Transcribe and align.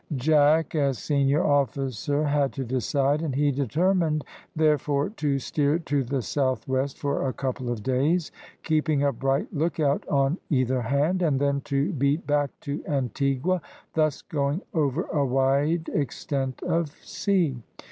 Jack, 0.15 0.73
as 0.73 0.97
senior 0.97 1.43
officer, 1.45 2.23
had 2.25 2.53
to 2.53 2.65
decide, 2.65 3.21
and 3.21 3.35
he 3.35 3.51
determined, 3.51 4.25
therefore, 4.55 5.11
to 5.11 5.37
steer 5.37 5.77
to 5.77 6.03
the 6.03 6.23
south 6.23 6.67
west 6.67 6.97
for 6.97 7.27
a 7.29 7.33
couple 7.33 7.69
of 7.71 7.83
days, 7.83 8.31
keeping 8.63 9.03
a 9.03 9.13
bright 9.13 9.53
look 9.53 9.79
out 9.79 10.03
on 10.07 10.39
either 10.49 10.81
hand, 10.81 11.21
and 11.21 11.39
then 11.39 11.61
to 11.65 11.93
beat 11.93 12.25
back 12.25 12.49
to 12.61 12.83
Antigua, 12.87 13.61
thus 13.93 14.23
going 14.23 14.63
over 14.73 15.03
a 15.13 15.23
wide 15.23 15.87
extent 15.93 16.63
of 16.63 16.89
sea. 17.05 17.57